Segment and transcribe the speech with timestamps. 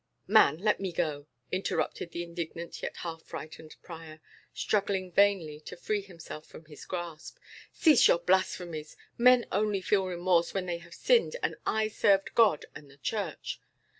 [0.25, 4.19] "Man, let me go!" interrupted the indignant yet half frightened prior,
[4.51, 7.37] struggling vainly to free himself from his grasp.
[7.71, 8.97] "Cease your blasphemies.
[9.15, 13.59] Men only feel remorse when they have sinned; and I serve God and the Church."